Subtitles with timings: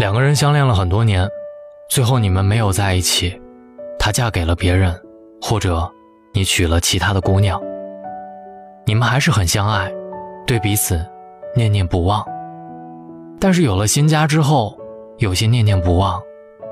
[0.00, 1.28] 两个人相恋了很多年，
[1.90, 3.38] 最后你们没有在一起，
[3.98, 4.98] 她嫁给了别人，
[5.42, 5.86] 或者
[6.32, 7.60] 你娶了其他的姑娘。
[8.86, 9.92] 你们还是很相爱，
[10.46, 11.06] 对彼此
[11.54, 12.24] 念念不忘。
[13.38, 14.74] 但是有了新家之后，
[15.18, 16.18] 有些念念不忘，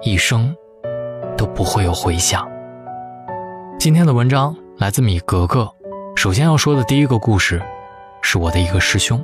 [0.00, 0.56] 一生
[1.36, 2.50] 都不会有回响。
[3.78, 5.70] 今天的文章来自米格格。
[6.16, 7.60] 首先要说的第一个故事，
[8.22, 9.22] 是我的一个师兄。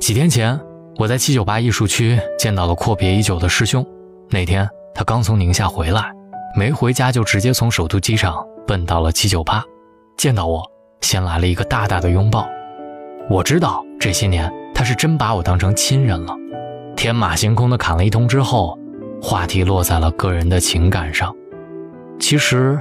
[0.00, 0.58] 几天前，
[0.98, 3.84] 我在七九八艺术区见到了阔别已久的师兄。
[4.30, 6.12] 那天他刚从宁夏回来，
[6.56, 9.64] 没回家就直接从首都机场奔到了七九八。
[10.16, 10.62] 见到我，
[11.00, 12.46] 先来了一个大大的拥抱。
[13.28, 16.34] 我知道这些年他是真把我当成亲人了。
[16.96, 18.78] 天马行空的侃了一通之后，
[19.20, 21.34] 话题落在了个人的情感上。
[22.20, 22.80] 其实，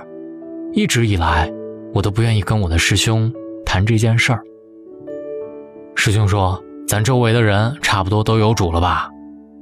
[0.73, 1.51] 一直以来。
[1.93, 3.29] 我都不愿意跟我的师兄
[3.65, 4.41] 谈这件事儿。
[5.93, 6.57] 师兄说
[6.91, 9.09] ：“咱周围的人差不多都有主了吧？”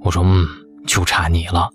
[0.01, 0.47] 我说：“嗯，
[0.87, 1.69] 就差你了。”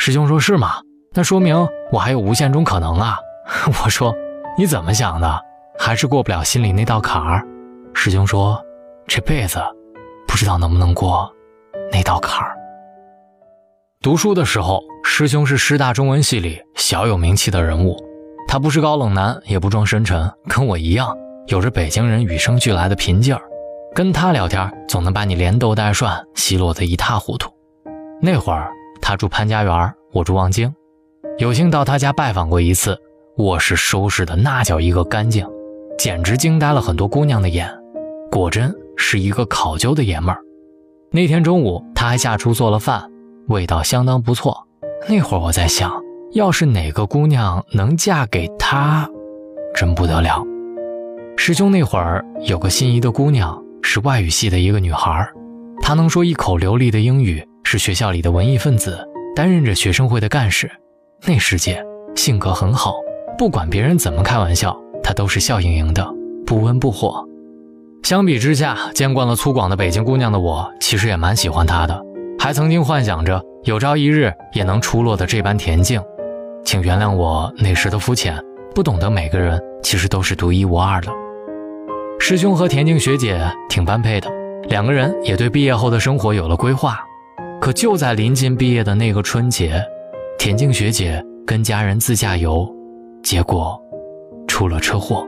[0.00, 0.76] 师兄说：“是吗？
[1.12, 3.18] 那说明我还有无限种可能啊！”
[3.84, 4.14] 我说
[4.56, 5.38] ：“你怎么想的？
[5.78, 7.46] 还是过不了心里那道坎儿？”
[7.92, 8.58] 师兄说
[9.06, 9.60] ：“这辈子
[10.26, 11.30] 不知道能不能过
[11.92, 12.56] 那道坎儿。”
[14.00, 17.94] 读书的时候，师兄是师大中文系里小有名气的人物。
[18.46, 21.14] 他不是高冷男，也不装深沉，跟我一样，
[21.48, 23.42] 有着北京人与生俱来的贫劲儿。
[23.94, 27.50] 跟他聊天，总能把你连逗带涮，奚落得一塌糊涂。
[28.20, 30.72] 那会儿他住潘家园，我住望京，
[31.38, 32.96] 有幸到他家拜访过一次，
[33.38, 35.46] 卧室收拾的那叫一个干净，
[35.98, 37.68] 简直惊呆了很多姑娘的眼。
[38.30, 40.40] 果真是一个考究的爷们儿。
[41.10, 43.10] 那天中午他还下厨做了饭，
[43.48, 44.66] 味道相当不错。
[45.08, 45.90] 那会儿我在想。
[46.32, 49.08] 要是哪个姑娘能嫁给他，
[49.74, 50.44] 真不得了。
[51.38, 55.26] 师兄那会儿有个心仪的姑娘，是外语系的一个女孩，
[55.80, 59.02] 她能说一口流利的英语，是学校里的文艺分子，
[59.34, 60.70] 担任着学生会的干事。
[61.26, 61.82] 那时节，
[62.14, 62.96] 性格很好，
[63.38, 66.06] 不管别人怎么开玩笑，她都是笑盈盈的，
[66.46, 67.26] 不温不火。
[68.02, 71.98] 相比之下，见惯了粗犷的北京姑娘的我，其实也蛮喜欢她的，
[72.38, 75.98] 还曾经幻想着有朝一日也能出落的这般恬静。
[76.62, 78.38] 请原谅我那时的肤浅，
[78.74, 81.10] 不懂得每个人其实都是独一无二的。
[82.20, 83.40] 师兄和田静学姐
[83.70, 84.28] 挺般配的，
[84.64, 87.00] 两个人也对毕业后的生活有了规划。
[87.60, 89.82] 可就在临近毕业的那个春节，
[90.38, 92.68] 田静学姐跟家人自驾游，
[93.22, 93.80] 结果
[94.46, 95.26] 出了车祸。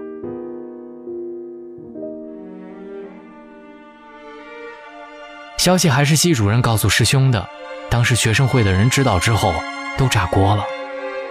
[5.58, 7.46] 消息还是系主任告诉师兄的，
[7.88, 9.52] 当时学生会的人知道之后
[9.96, 10.64] 都炸锅了。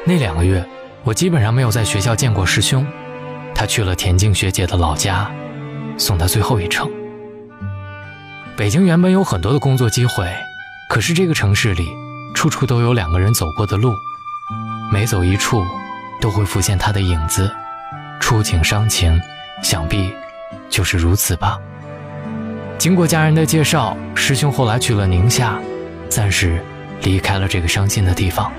[0.05, 0.65] 那两个月，
[1.03, 2.85] 我基本上没有在学校见过师兄。
[3.53, 5.29] 他去了田静学姐的老家，
[5.99, 6.89] 送她最后一程。
[8.57, 10.27] 北京原本有很多的工作机会，
[10.89, 11.87] 可是这个城市里，
[12.33, 13.93] 处处都有两个人走过的路，
[14.91, 15.63] 每走一处，
[16.19, 17.51] 都会浮现他的影子。
[18.19, 19.19] 触景伤情，
[19.63, 20.13] 想必
[20.69, 21.57] 就是如此吧。
[22.77, 25.57] 经过家人的介绍，师兄后来去了宁夏，
[26.09, 26.63] 暂时
[27.03, 28.51] 离开了这个伤心的地方。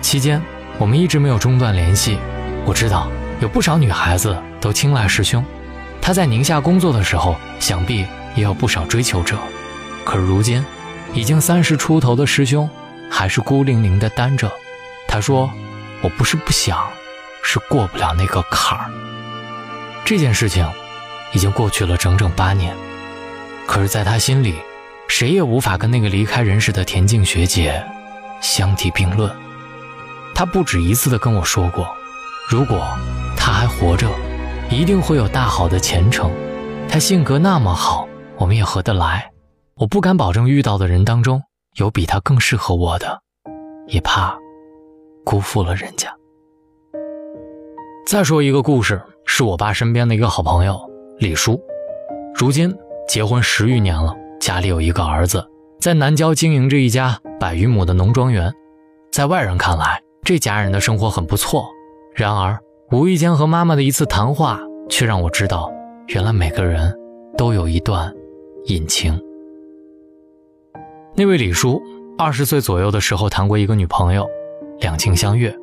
[0.00, 0.40] 期间，
[0.78, 2.18] 我们一直没有中断联系。
[2.66, 3.08] 我知道
[3.40, 5.44] 有不少女孩子都青睐师兄，
[6.02, 9.36] 他在宁夏工作的时候，想必也有不少追求者。
[10.04, 10.64] 可如今，
[11.12, 12.68] 已经三十出头的师兄，
[13.10, 14.50] 还是孤零零的单着。
[15.06, 15.50] 他说
[16.02, 16.78] ：“我不是不想，
[17.42, 18.90] 是过不了那个坎儿。”
[20.04, 20.68] 这件事情
[21.32, 22.74] 已经过去了整整八年，
[23.66, 24.56] 可是，在他心里，
[25.06, 27.84] 谁也无法跟那个离开人世的田静学姐
[28.40, 29.30] 相提并论。
[30.34, 31.86] 他不止一次的跟我说过，
[32.48, 32.88] 如果
[33.36, 34.08] 他还活着，
[34.70, 36.30] 一定会有大好的前程。
[36.88, 39.28] 他性格那么好，我们也合得来。
[39.74, 41.42] 我不敢保证遇到的人当中
[41.74, 43.20] 有比他更适合我的，
[43.88, 44.38] 也怕
[45.24, 46.08] 辜负了人家。
[48.06, 50.80] 再说一个故事，是我爸身边的一个好朋友
[51.18, 51.60] 李叔，
[52.34, 52.72] 如今
[53.08, 55.44] 结婚十余年了，家里有一个儿子，
[55.80, 58.52] 在南郊经营着一家百余亩的农庄园，
[59.10, 60.00] 在外人看来。
[60.22, 61.68] 这家人的生活很不错，
[62.14, 62.56] 然而
[62.92, 65.72] 无意间和妈妈的一次谈话，却让我知道，
[66.08, 66.92] 原来每个人
[67.38, 68.12] 都有一段
[68.64, 69.16] 隐情。
[71.14, 71.80] 那位李叔
[72.18, 74.28] 二十岁左右的时候谈过一个女朋友，
[74.80, 75.54] 两情相悦，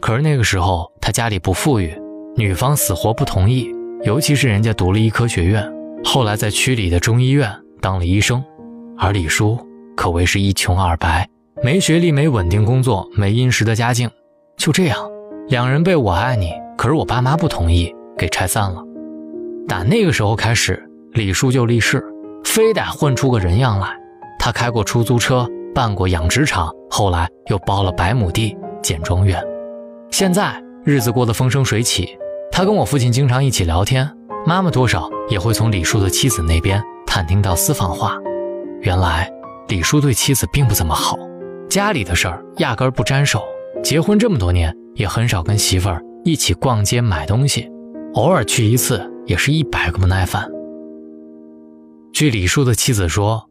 [0.00, 1.96] 可是那个时候他家里不富裕，
[2.34, 3.70] 女方死活不同意，
[4.02, 5.72] 尤其是人家读了医科学院，
[6.02, 7.48] 后来在区里的中医院
[7.80, 8.42] 当了医生，
[8.98, 9.56] 而李叔
[9.96, 11.28] 可谓是一穷二白。
[11.62, 14.10] 没学历，没稳定工作，没殷实的家境，
[14.56, 14.98] 就这样，
[15.46, 18.82] 两人被我爱你，可是我爸妈不同意，给拆散了。
[19.66, 20.82] 打那个时候开始，
[21.12, 22.04] 李叔就立誓，
[22.44, 23.88] 非得混出个人样来。
[24.38, 29.42] 他开过出租车，办过养殖场，后来又包了百亩地建庄园。
[30.10, 32.18] 现在日子过得风生水起，
[32.52, 34.10] 他跟我父亲经常一起聊天，
[34.46, 38.18] 妈妈多少也会从李叔的妻子那边探听到私房话。
[38.82, 39.30] 原来
[39.68, 41.16] 李叔对妻子并不怎么好，
[41.70, 43.42] 家里的事儿压根儿不沾手，
[43.82, 47.70] 结婚这么多年也很少跟媳妇儿一起逛街买东西，
[48.14, 50.50] 偶尔去一次也是一百个不耐烦。
[52.12, 53.48] 据李叔的妻子说。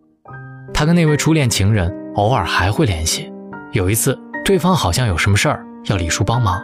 [0.73, 3.31] 他跟那位初恋情人偶尔还会联系。
[3.73, 6.59] 有一次，对方好像有什么事儿要李叔帮忙，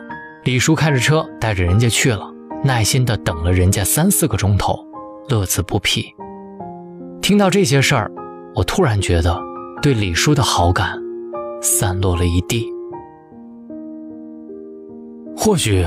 [0.45, 2.27] 李叔开着车带着人家去了，
[2.63, 4.83] 耐心的等了人家三四个钟头，
[5.29, 6.11] 乐此不疲。
[7.21, 8.11] 听到这些事儿，
[8.55, 9.39] 我突然觉得
[9.79, 10.99] 对李叔的好感
[11.61, 12.65] 散落了一地。
[15.49, 15.83] 或许，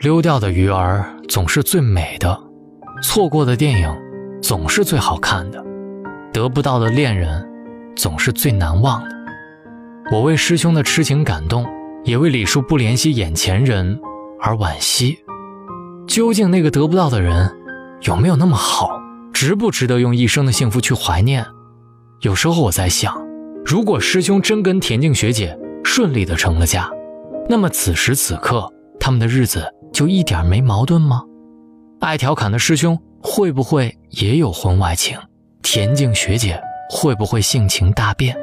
[0.00, 2.36] 溜掉的鱼儿总是最美的，
[3.04, 3.88] 错过的电影
[4.42, 5.64] 总是最好看的，
[6.32, 7.48] 得不到的恋人。
[7.94, 9.14] 总是最难忘的。
[10.10, 11.64] 我为师兄的痴情感动，
[12.02, 13.96] 也为李叔不联系眼前人
[14.40, 15.16] 而惋惜。
[16.08, 17.56] 究竟那个得不到的人
[18.00, 18.90] 有没有那么好，
[19.32, 21.46] 值不值得用一生的幸福去怀念？
[22.22, 23.16] 有时候我在想，
[23.64, 26.90] 如果师兄真跟田静学姐顺利的成了家，
[27.48, 28.68] 那么此时此刻
[29.06, 31.22] 他们的日子就一点没矛盾吗？
[32.00, 35.16] 爱调侃的师兄会不会也有婚外情？
[35.62, 36.60] 田静学姐。
[36.90, 38.36] 会不会性情大变？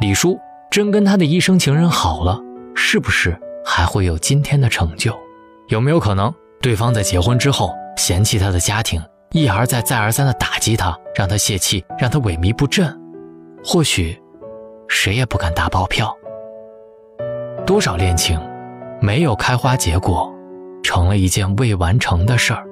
[0.00, 0.36] 李叔
[0.72, 2.40] 真跟他的一生情人好了，
[2.74, 5.16] 是不是还会有今天的成就？
[5.68, 9.00] 有没有可能对方在结婚之后嫌弃他的家庭，
[9.30, 12.92] 一而再再而三的打击他，让他泄气，让他萎靡不振？
[13.64, 14.20] 或许，
[14.88, 16.12] 谁也不敢打包票。
[17.64, 18.40] 多少恋情，
[19.00, 20.32] 没有开花结果，
[20.82, 22.64] 成了一件未完成的事儿，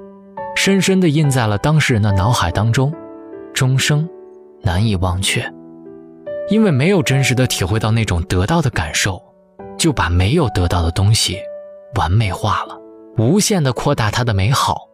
[0.57, 2.93] 深深地印在了当事人的脑海当中，
[3.53, 4.09] 终生。
[4.67, 5.45] 难以忘却，
[6.49, 9.23] 因为没有真实的体会到那种得到的感受，
[9.77, 11.37] 就把没有得到的东西
[11.97, 12.75] 完美化了，
[13.19, 14.89] 无限的扩大它的美好。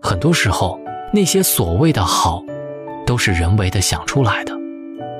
[0.00, 0.78] 很多时候，
[1.12, 2.44] 那些所谓的好，
[3.04, 4.54] 都是人为的想出来的，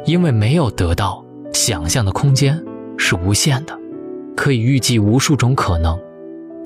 [0.05, 2.57] 因为没有得到，想象的空间
[2.97, 3.77] 是无限的，
[4.43, 5.97] 可以预计无数种可能，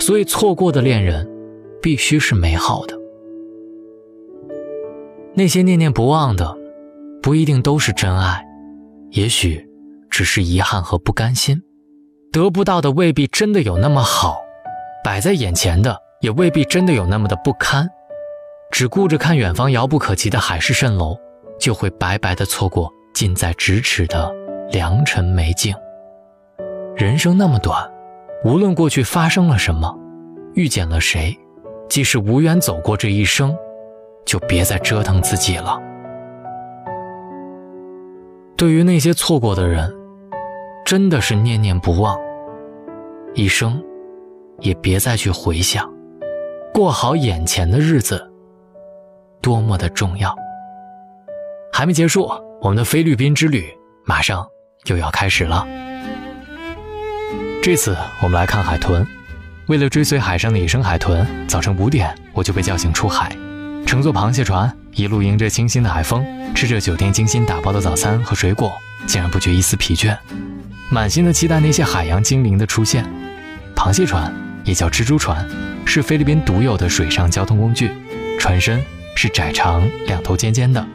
[0.00, 1.31] 所以错过的恋人，
[1.82, 2.99] 必须是美好的。
[5.34, 6.56] 那些念念不忘的。
[7.23, 8.43] 不一定都是真爱，
[9.11, 9.69] 也许
[10.08, 11.61] 只是遗憾和不甘心。
[12.32, 14.38] 得不到的未必真的有那么好，
[15.05, 17.87] 摆在眼前的也未必真的有那么的不堪。
[18.70, 21.14] 只顾着看远方遥不可及的海市蜃楼，
[21.61, 24.32] 就会白白的错过近在咫尺的
[24.70, 25.75] 良辰美景。
[26.96, 27.87] 人生那么短，
[28.43, 29.94] 无论过去发生了什么，
[30.54, 31.38] 遇见了谁，
[31.90, 33.54] 即使无缘走过这一生，
[34.25, 35.78] 就别再折腾自己了。
[38.56, 39.94] 对于那些错过的人，
[40.87, 42.19] 真的是念念不忘，
[43.34, 43.78] 一生
[44.60, 45.87] 也别再去回想，
[46.72, 48.26] 过好眼前的日子，
[49.42, 50.34] 多么的重要。
[51.70, 52.26] 还没结束，
[52.62, 53.66] 我们的菲律宾之旅
[54.06, 54.49] 马上
[54.87, 55.66] 又要开始了。
[57.66, 59.04] 这次我们来看海豚。
[59.66, 63.36] 为了追随海上的野生海豚，早晨五点我就被叫醒出海，
[63.84, 64.72] 乘坐螃蟹船。
[64.92, 66.24] 一路迎着清新的海风，
[66.54, 68.73] 吃着酒店精心打包的早餐和水果，
[69.04, 70.16] 竟然不觉一丝疲倦，
[70.90, 73.04] 满心的期待那些海洋精灵的出现。
[73.75, 74.32] 螃蟹船
[74.62, 75.44] 也叫蜘蛛船，
[75.85, 77.90] 是菲律宾独有的水上交通工具，
[78.38, 78.80] 船身
[79.16, 80.87] 是窄长、两头尖尖的，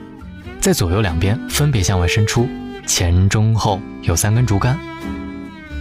[0.62, 2.48] 在左右两边分别向外伸出，
[2.88, 4.80] 前中后有三根竹竿，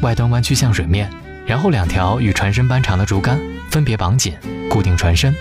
[0.01, 1.11] 外端弯曲向水面，
[1.47, 3.39] 然后两条与船身般长的竹竿
[3.71, 4.35] 分别绑紧，
[4.69, 5.35] 固定船身。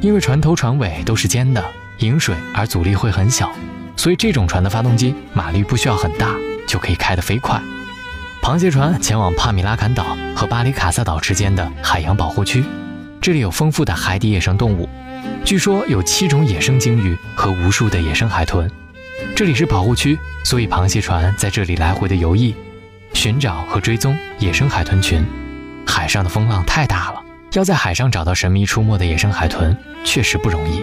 [0.00, 1.62] 因为船头船尾都是尖的。
[1.98, 3.52] 饮水而阻力会很小，
[3.96, 6.34] 所以这种船的发动机马力不需要很大，
[6.66, 7.60] 就可以开得飞快。
[8.42, 12.64] 螃蟹船前往帕米拉坎岛和巴里卡萨岛之间的海洋保护区，
[13.20, 14.88] 这里有丰富的海底野生动物，
[15.44, 18.68] 据说有七种野生鲸鱼和无数的野生海豚。
[19.36, 22.52] 这里是保护区，所以螃蟹船在这里来回的游弋，
[23.22, 25.24] 寻找和追踪野生海豚群。
[25.86, 30.82] 海上的风浪太大了，要在海上找到神秘出没的野生海豚确实不容易。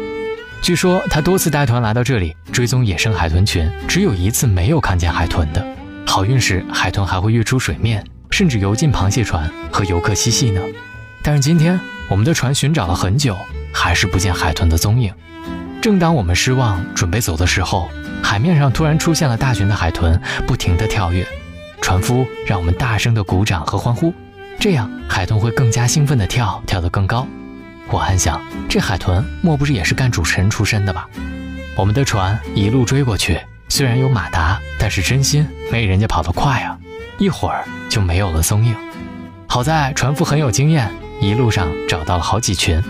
[0.62, 5.62] 据说他多次带团来到这里追踪野生海豚群，只有一次没有看见海豚的。
[6.08, 10.62] 好运时，海豚还会跃出水面，甚至游进螃蟹船和游客嬉戏呢。
[11.22, 11.78] 但是今天
[12.10, 13.36] 我们的船寻找了很久，
[13.74, 15.14] 还是不见海豚的踪影。
[15.82, 17.90] 正当我们失望准备走的时候，
[18.24, 20.18] 海面上突然出现了大群的海豚，
[20.48, 21.28] 不停地跳跃。
[21.82, 24.14] 船夫让我们大声地鼓掌和欢呼，
[24.60, 27.28] 这样海豚会更加兴奋地跳，跳得更高。
[27.90, 31.10] 我暗想，这海豚莫不是也是干主持人出身的吧？
[31.76, 36.78] 我们的船一路追过去，虽然有马达但是真心没人家跑得快啊，
[37.18, 38.76] 一会儿就没有了踪影。
[39.48, 42.82] 好在船夫很有经验，一路上找到了好几群。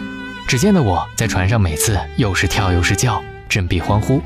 [0.47, 4.21] 只见得我在船上，每次又是跳又是叫，振臂欢呼，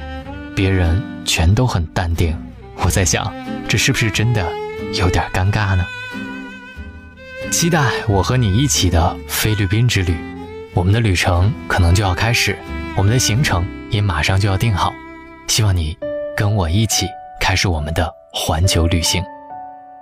[0.56, 2.36] 别人全都很淡定。
[2.86, 3.34] 我在想，
[3.68, 4.46] 这是不是真的
[4.94, 5.86] 有点尴尬呢？
[7.52, 10.16] 期待我和你一起的菲律宾之旅，
[10.74, 12.58] 我们的旅程可能就要开始，
[12.98, 14.94] 我们的行程也马上就要定好。
[15.48, 15.98] 希望你
[16.36, 17.08] 跟我一起
[17.40, 19.24] 开始我们的环球旅行。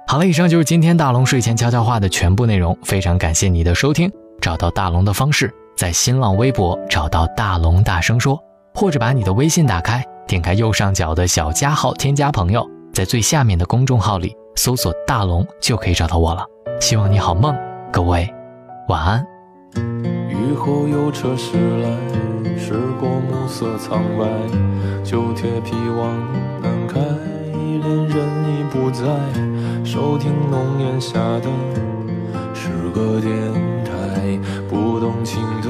[0.08, 2.78] 好了，以上就是今天大龙睡前悄悄话的全部内容。
[2.84, 4.12] 非常感谢你的收听。
[4.42, 8.42] 找到大龙的方式，在新浪微博找到大龙大声说，
[8.74, 16.46] 或者把你的微信打开，点开右上角的小加号，添加朋友，在最下面的公众号里搜索大龙就可以找到我了。
[16.80, 17.56] 希望你好梦，
[17.92, 18.28] 各位
[18.88, 19.26] 晚安。
[20.30, 21.90] 雨后有车驶来，
[22.58, 24.26] 驶过暮色苍白，
[25.04, 26.08] 旧铁皮往
[26.62, 29.04] 南开，恋人已不在。
[29.84, 31.50] 收听浓烟下的
[32.54, 33.32] 诗歌电
[33.84, 35.70] 台，不动情的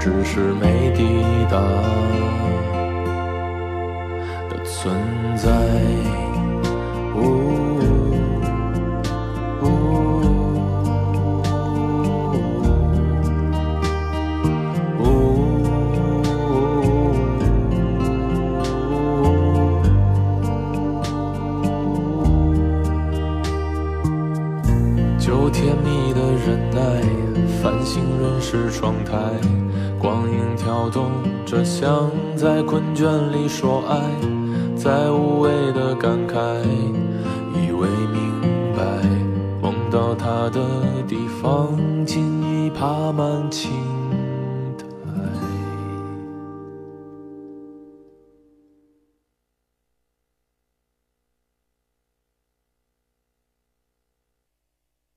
[0.00, 1.04] 只是没抵
[1.50, 1.60] 达
[4.48, 4.96] 的存
[5.36, 5.50] 在。
[28.20, 29.16] 人是窗台，
[29.98, 31.10] 光影跳动
[31.46, 33.96] 着，像在困倦里说爱，
[34.76, 36.36] 在无谓的感慨，
[37.54, 38.30] 以为明
[38.76, 38.82] 白，
[39.62, 40.60] 梦到他的
[41.08, 41.68] 地方，
[42.04, 43.89] 竟已爬满青。